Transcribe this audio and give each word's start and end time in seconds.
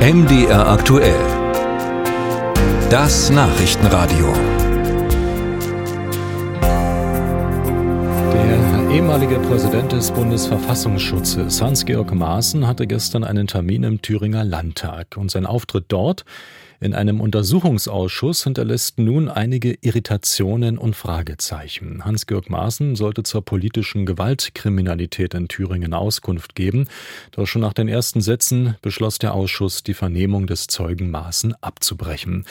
MDR 0.00 0.66
aktuell. 0.66 1.20
Das 2.88 3.28
Nachrichtenradio. 3.28 4.32
Der 8.32 8.96
ehemalige 8.96 9.38
Präsident 9.40 9.92
des 9.92 10.10
Bundesverfassungsschutzes 10.10 11.60
Hans-Georg 11.60 12.14
Maaßen 12.14 12.66
hatte 12.66 12.86
gestern 12.86 13.24
einen 13.24 13.46
Termin 13.46 13.82
im 13.82 14.00
Thüringer 14.00 14.42
Landtag 14.42 15.18
und 15.18 15.30
sein 15.30 15.44
Auftritt 15.44 15.84
dort 15.88 16.24
in 16.80 16.94
einem 16.94 17.20
Untersuchungsausschuss 17.20 18.42
hinterlässt 18.44 18.98
nun 18.98 19.28
einige 19.28 19.76
Irritationen 19.82 20.78
und 20.78 20.96
Fragezeichen. 20.96 22.02
Hans-Georg 22.06 22.48
Maaßen 22.48 22.96
sollte 22.96 23.22
zur 23.22 23.44
politischen 23.44 24.06
Gewaltkriminalität 24.06 25.34
in 25.34 25.48
Thüringen 25.48 25.92
Auskunft 25.92 26.54
geben. 26.54 26.88
Doch 27.32 27.46
schon 27.46 27.60
nach 27.60 27.74
den 27.74 27.86
ersten 27.86 28.22
Sätzen 28.22 28.76
beschloss 28.80 29.18
der 29.18 29.34
Ausschuss, 29.34 29.82
die 29.82 29.92
Vernehmung 29.92 30.46
des 30.46 30.68
Zeugen 30.68 31.10
Maaßen 31.10 31.54
abzubrechen. 31.60 32.46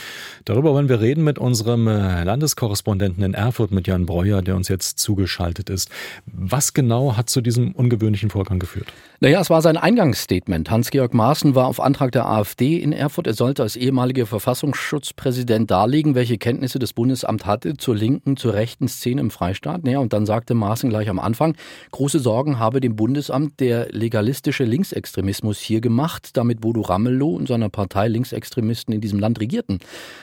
Darüber 0.46 0.74
wollen 0.74 0.90
wir 0.90 1.02
reden 1.02 1.24
mit 1.24 1.40
unserem 1.40 1.88
äh, 1.88 2.24
Landeskorrespondenten 2.24 3.24
in 3.24 3.34
Erfurt, 3.34 3.72
mit 3.72 3.88
Jan 3.88 4.06
Breuer, 4.06 4.44
der 4.44 4.56
uns 4.56 4.68
jetzt 4.68 5.00
zugeschaltet 5.00 5.72
ist. 5.72 5.90
Was 6.28 6.76
genau 6.76 7.18
hat 7.18 7.32
zu 7.32 7.42
diesem 7.42 7.72
ungewöhnlichen 7.72 8.30
Vorgang 8.30 8.60
geführt? 8.60 8.94
Naja, 9.22 9.42
es 9.42 9.50
war 9.50 9.64
sein 9.64 9.76
Eingangsstatement. 9.76 10.70
Hans-Georg 10.70 11.16
Maaßen 11.16 11.56
war 11.56 11.66
auf 11.66 11.80
Antrag 11.82 12.12
der 12.12 12.28
AfD 12.28 12.78
in 12.78 12.94
Erfurt. 12.94 13.26
Er 13.26 13.34
sollte 13.34 13.64
als 13.64 13.76
ehemaliger 13.76 14.19
Verfassungsschutzpräsident 14.26 15.70
darlegen, 15.70 16.16
welche 16.16 16.38
Kenntnisse 16.38 16.80
das 16.80 16.94
Bundesamt 16.94 17.46
hatte 17.46 17.78
zur 17.78 17.96
linken, 17.96 18.38
zur 18.38 18.54
rechten 18.54 18.88
Szene 18.88 19.22
im 19.22 19.32
Freistaat. 19.32 19.84
Naja, 19.84 20.00
und 20.00 20.14
dann 20.14 20.26
sagte 20.26 20.54
Maaßen 20.54 20.90
gleich 20.90 21.10
am 21.10 21.20
Anfang, 21.20 21.56
große 21.92 22.20
Sorgen 22.20 22.60
habe 22.60 22.80
dem 22.80 22.96
Bundesamt 22.96 23.60
der 23.60 23.88
legalistische 23.92 24.64
Linksextremismus 24.64 25.60
hier 25.60 25.82
gemacht, 25.82 26.32
damit 26.38 26.62
Bodo 26.62 26.82
Ramelow 26.82 27.36
und 27.36 27.48
seiner 27.48 27.70
Partei 27.70 28.08
Linksextremisten 28.08 28.94
in 28.94 29.02
diesem 29.02 29.20
Land 29.20 29.40
regierten. 29.40 29.80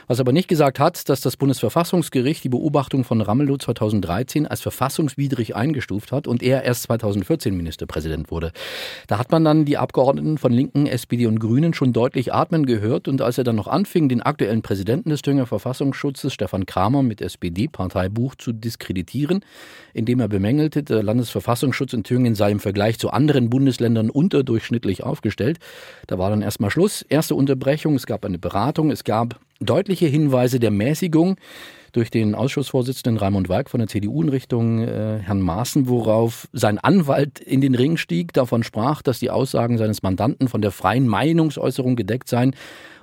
Was 0.06 0.20
aber 0.20 0.32
nicht 0.32 0.48
gesagt 0.48 0.78
hat, 0.78 1.08
dass 1.08 1.20
das 1.20 1.36
Bundesverfassungsgericht 1.36 2.44
die 2.44 2.48
Beobachtung 2.48 3.04
von 3.04 3.20
Ramelow 3.20 3.56
2013 3.58 4.46
als 4.46 4.60
verfassungswidrig 4.60 5.56
eingestuft 5.56 6.12
hat 6.12 6.26
und 6.26 6.42
er 6.42 6.64
erst 6.64 6.84
2014 6.84 7.56
Ministerpräsident 7.56 8.30
wurde. 8.30 8.52
Da 9.06 9.18
hat 9.18 9.30
man 9.30 9.44
dann 9.44 9.64
die 9.64 9.78
Abgeordneten 9.78 10.38
von 10.38 10.52
Linken, 10.52 10.86
SPD 10.86 11.26
und 11.26 11.38
Grünen 11.38 11.74
schon 11.74 11.92
deutlich 11.92 12.32
atmen 12.32 12.66
gehört 12.66 13.08
und 13.08 13.22
als 13.22 13.38
er 13.38 13.44
dann 13.44 13.56
noch 13.56 13.68
anfing, 13.68 13.85
den 13.94 14.22
aktuellen 14.22 14.62
Präsidenten 14.62 15.10
des 15.10 15.22
Thüringer 15.22 15.46
Verfassungsschutzes, 15.46 16.32
Stefan 16.32 16.66
Kramer, 16.66 17.02
mit 17.02 17.20
SPD-Parteibuch 17.20 18.34
zu 18.34 18.52
diskreditieren, 18.52 19.44
indem 19.94 20.20
er 20.20 20.28
bemängelte, 20.28 20.82
der 20.82 21.02
Landesverfassungsschutz 21.02 21.92
in 21.92 22.04
Thüringen 22.04 22.34
sei 22.34 22.50
im 22.50 22.60
Vergleich 22.60 22.98
zu 22.98 23.10
anderen 23.10 23.48
Bundesländern 23.48 24.10
unterdurchschnittlich 24.10 25.02
aufgestellt. 25.02 25.58
Da 26.06 26.18
war 26.18 26.30
dann 26.30 26.42
erstmal 26.42 26.70
Schluss. 26.70 27.02
Erste 27.02 27.34
Unterbrechung, 27.34 27.94
es 27.94 28.06
gab 28.06 28.24
eine 28.24 28.38
Beratung, 28.38 28.90
es 28.90 29.04
gab 29.04 29.40
deutliche 29.60 30.06
Hinweise 30.06 30.60
der 30.60 30.70
Mäßigung 30.70 31.36
durch 31.96 32.10
den 32.10 32.34
Ausschussvorsitzenden 32.34 33.16
Raimund 33.16 33.48
Walk 33.48 33.70
von 33.70 33.80
der 33.80 33.88
CDU 33.88 34.22
in 34.22 34.28
Richtung 34.28 34.82
äh, 34.82 35.18
Herrn 35.18 35.40
Maaßen, 35.40 35.88
worauf 35.88 36.46
sein 36.52 36.78
Anwalt 36.78 37.40
in 37.40 37.62
den 37.62 37.74
Ring 37.74 37.96
stieg, 37.96 38.34
davon 38.34 38.62
sprach, 38.62 39.00
dass 39.00 39.18
die 39.18 39.30
Aussagen 39.30 39.78
seines 39.78 40.02
Mandanten 40.02 40.48
von 40.48 40.60
der 40.60 40.72
freien 40.72 41.08
Meinungsäußerung 41.08 41.96
gedeckt 41.96 42.28
seien 42.28 42.54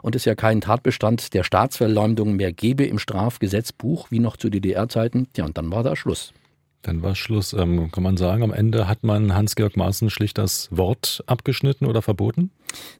und 0.03 0.16
es 0.16 0.25
ja 0.25 0.36
keinen 0.36 0.61
Tatbestand 0.61 1.33
der 1.33 1.44
Staatsverleumdung 1.44 2.36
mehr 2.36 2.53
gebe 2.53 2.86
im 2.86 2.99
Strafgesetzbuch, 2.99 4.11
wie 4.11 4.19
noch 4.19 4.38
zu 4.38 4.49
DDR-Zeiten. 4.49 5.27
Ja, 5.36 5.45
und 5.45 5.58
dann 5.58 5.71
war 5.71 5.81
da 5.81 5.95
Schluss. 5.95 6.33
Dann 6.84 7.02
war 7.02 7.16
Schluss. 7.16 7.53
Ähm, 7.53 7.89
kann 7.92 8.03
man 8.03 8.17
sagen, 8.17 8.44
am 8.44 8.53
Ende 8.53 8.88
hat 8.88 9.03
man 9.03 9.34
Hans-Georg 9.34 9.78
Maaßen 9.78 10.09
schlicht 10.09 10.38
das 10.38 10.67
Wort 10.70 11.23
abgeschnitten 11.28 11.86
oder 11.86 12.02
verboten? 12.02 12.52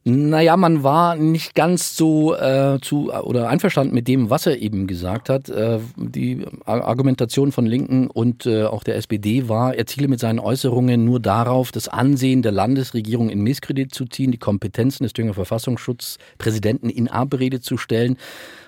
Naja, 0.06 0.56
man 0.56 0.84
war 0.84 1.16
nicht 1.16 1.54
ganz 1.54 1.98
so 1.98 2.36
äh, 2.36 2.80
zu 2.82 3.12
oder 3.12 3.50
einverstanden 3.50 3.94
mit 3.94 4.08
dem, 4.08 4.30
was 4.30 4.46
er 4.46 4.58
eben 4.60 4.88
gesagt 4.88 5.30
hat. 5.30 5.50
Äh, 5.50 5.80
die 5.98 6.46
Argumentation 6.66 7.52
von 7.52 7.66
Linken 7.66 8.08
und 8.08 8.46
äh, 8.46 8.64
auch 8.64 8.84
der 8.84 8.96
SPD 8.96 9.50
war, 9.50 9.76
er 9.76 9.86
ziele 9.86 10.08
mit 10.08 10.20
seinen 10.20 10.40
Äußerungen 10.40 11.04
nur 11.04 11.20
darauf, 11.20 11.72
das 11.72 11.88
Ansehen 11.90 12.42
der 12.42 12.52
Landesregierung 12.54 13.30
in 13.30 13.42
Misskredit 13.42 13.94
zu 13.94 14.06
ziehen, 14.06 14.32
die 14.32 14.38
Kompetenzen 14.38 15.04
des 15.04 15.14
Thüringer 15.14 15.34
Verfassungsschutzpräsidenten 15.34 16.90
in 16.90 17.10
Abrede 17.10 17.60
zu 17.60 17.78
stellen. 17.78 18.18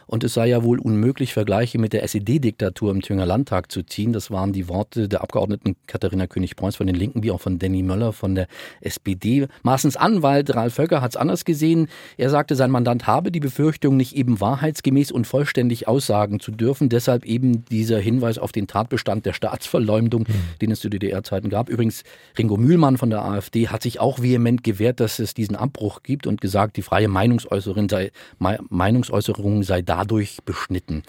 Und 0.07 0.23
es 0.23 0.33
sei 0.33 0.47
ja 0.47 0.63
wohl 0.63 0.79
unmöglich, 0.79 1.33
Vergleiche 1.33 1.79
mit 1.79 1.93
der 1.93 2.03
SED-Diktatur 2.03 2.91
im 2.91 3.01
Thüringer 3.01 3.25
Landtag 3.25 3.71
zu 3.71 3.83
ziehen. 3.83 4.13
Das 4.13 4.31
waren 4.31 4.53
die 4.53 4.67
Worte 4.69 5.07
der 5.07 5.21
Abgeordneten 5.21 5.75
Katharina 5.87 6.27
König-Preuß 6.27 6.75
von 6.75 6.87
den 6.87 6.95
Linken, 6.95 7.23
wie 7.23 7.31
auch 7.31 7.41
von 7.41 7.59
Danny 7.59 7.83
Möller 7.83 8.13
von 8.13 8.35
der 8.35 8.47
SPD. 8.81 9.47
Maaßens 9.63 9.97
Anwalt 9.97 10.55
Ralf 10.55 10.75
Völker 10.75 11.01
hat 11.01 11.11
es 11.11 11.17
anders 11.17 11.45
gesehen. 11.45 11.87
Er 12.17 12.29
sagte, 12.29 12.55
sein 12.55 12.71
Mandant 12.71 13.07
habe 13.07 13.31
die 13.31 13.39
Befürchtung, 13.39 13.97
nicht 13.97 14.15
eben 14.15 14.39
wahrheitsgemäß 14.39 15.11
und 15.11 15.25
vollständig 15.25 15.87
aussagen 15.87 16.39
zu 16.39 16.51
dürfen. 16.51 16.89
Deshalb 16.89 17.25
eben 17.25 17.65
dieser 17.65 17.99
Hinweis 17.99 18.37
auf 18.37 18.51
den 18.51 18.67
Tatbestand 18.67 19.25
der 19.25 19.33
Staatsverleumdung, 19.33 20.21
mhm. 20.27 20.59
den 20.61 20.71
es 20.71 20.81
zu 20.81 20.89
DDR-Zeiten 20.89 21.49
gab. 21.49 21.69
Übrigens, 21.69 22.03
Ringo 22.37 22.57
Mühlmann 22.57 22.97
von 22.97 23.09
der 23.09 23.25
AfD 23.25 23.69
hat 23.69 23.83
sich 23.83 23.99
auch 23.99 24.21
vehement 24.21 24.63
gewehrt, 24.63 24.99
dass 24.99 25.19
es 25.19 25.33
diesen 25.33 25.55
Abbruch 25.55 26.03
gibt 26.03 26.27
und 26.27 26.41
gesagt, 26.41 26.77
die 26.77 26.81
freie 26.81 27.07
Meinungsäußerung 27.07 27.89
sei, 27.89 28.11
Meinungsäußerung 28.39 29.63
sei 29.63 29.81
da 29.81 29.94
dadurch 29.95 30.39
beschnitten. 30.43 31.03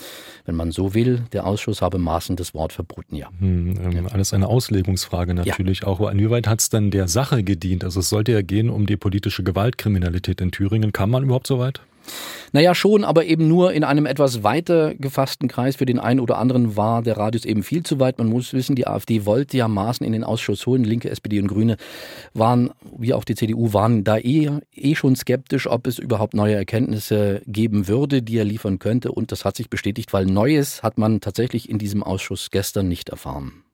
Wenn 0.44 0.54
man 0.54 0.70
so 0.70 0.94
will, 0.94 1.24
der 1.32 1.46
Ausschuss 1.46 1.82
habe 1.82 1.98
Maßen 1.98 2.36
das 2.36 2.54
Wort 2.54 2.72
verboten, 2.72 3.16
ja. 3.16 3.28
Hm, 3.40 3.74
ähm, 3.82 4.08
alles 4.12 4.32
eine 4.32 4.46
Auslegungsfrage 4.46 5.34
natürlich 5.34 5.80
ja. 5.80 5.86
auch. 5.88 6.08
Inwieweit 6.08 6.46
hat 6.46 6.60
es 6.60 6.68
denn 6.68 6.90
der 6.90 7.08
Sache 7.08 7.42
gedient? 7.42 7.82
Also 7.82 8.00
es 8.00 8.08
sollte 8.08 8.32
ja 8.32 8.42
gehen 8.42 8.70
um 8.70 8.86
die 8.86 8.96
politische 8.96 9.42
Gewaltkriminalität 9.42 10.40
in 10.40 10.52
Thüringen. 10.52 10.92
Kam 10.92 11.10
man 11.10 11.24
überhaupt 11.24 11.48
so 11.48 11.58
weit? 11.58 11.80
Naja, 12.56 12.74
schon, 12.74 13.04
aber 13.04 13.26
eben 13.26 13.48
nur 13.48 13.74
in 13.74 13.84
einem 13.84 14.06
etwas 14.06 14.42
weiter 14.42 14.94
gefassten 14.94 15.46
Kreis. 15.46 15.76
Für 15.76 15.84
den 15.84 15.98
einen 15.98 16.20
oder 16.20 16.38
anderen 16.38 16.74
war 16.74 17.02
der 17.02 17.18
Radius 17.18 17.44
eben 17.44 17.62
viel 17.62 17.82
zu 17.82 18.00
weit. 18.00 18.16
Man 18.16 18.30
muss 18.30 18.54
wissen, 18.54 18.74
die 18.74 18.86
AfD 18.86 19.26
wollte 19.26 19.58
ja 19.58 19.68
Maßen 19.68 20.06
in 20.06 20.14
den 20.14 20.24
Ausschuss 20.24 20.64
holen. 20.64 20.82
Linke, 20.82 21.10
SPD 21.10 21.38
und 21.38 21.48
Grüne 21.48 21.76
waren, 22.32 22.70
wie 22.96 23.12
auch 23.12 23.24
die 23.24 23.34
CDU, 23.34 23.74
waren 23.74 24.04
da 24.04 24.16
eh, 24.16 24.50
eh 24.74 24.94
schon 24.94 25.16
skeptisch, 25.16 25.66
ob 25.66 25.86
es 25.86 25.98
überhaupt 25.98 26.32
neue 26.32 26.54
Erkenntnisse 26.54 27.42
geben 27.46 27.88
würde, 27.88 28.22
die 28.22 28.38
er 28.38 28.44
liefern 28.46 28.78
könnte. 28.78 29.12
Und 29.12 29.32
das 29.32 29.44
hat 29.44 29.54
sich 29.54 29.68
bestätigt, 29.68 30.14
weil 30.14 30.24
Neues 30.24 30.82
hat 30.82 30.96
man 30.96 31.20
tatsächlich 31.20 31.68
in 31.68 31.76
diesem 31.76 32.02
Ausschuss 32.02 32.50
gestern 32.50 32.88
nicht 32.88 33.10
erfahren. 33.10 33.65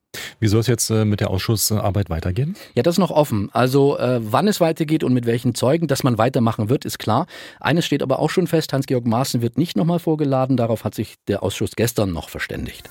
Wie 0.43 0.49
soll 0.49 0.59
es 0.59 0.67
jetzt 0.67 0.91
äh, 0.91 1.05
mit 1.05 1.21
der 1.21 1.31
Ausschussarbeit 1.31 2.11
weitergehen? 2.11 2.57
Ja, 2.75 2.83
das 2.83 2.95
ist 2.95 2.99
noch 2.99 3.13
offen. 3.13 3.49
Also 3.53 3.97
äh, 3.97 4.19
wann 4.21 4.49
es 4.49 4.61
weitergeht 4.61 5.05
und 5.05 5.15
mit 5.15 5.25
welchen 5.25 5.55
Zeugen, 5.55 5.87
dass 5.87 6.03
man 6.03 6.19
weitermachen 6.19 6.69
wird, 6.69 6.85
ist 6.85 6.99
klar. 6.99 7.29
Eines 7.61 7.87
steht 7.87 8.03
aber 8.03 8.19
auch 8.19 8.29
schon 8.29 8.49
fest, 8.49 8.73
Hans-Georg 8.73 9.07
Maaßen 9.07 9.41
wird 9.41 9.57
nicht 9.57 9.77
nochmal 9.77 10.01
vorgeladen. 10.01 10.57
Darauf 10.57 10.83
hat 10.83 10.97
sich 10.97 11.15
der 11.29 11.45
Ausschuss 11.45 11.77
gestern 11.77 12.11
noch 12.11 12.29
verständigt. 12.29 12.91